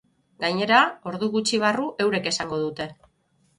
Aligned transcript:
Gainera, 0.45 0.79
ordu 1.11 1.29
gutxi 1.37 1.61
barru 1.65 1.87
eurek 2.07 2.33
esango 2.35 2.61
dute. 2.65 2.91